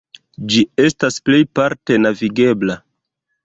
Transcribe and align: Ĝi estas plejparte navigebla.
Ĝi 0.53 0.63
estas 0.85 1.19
plejparte 1.29 2.01
navigebla. 2.09 2.83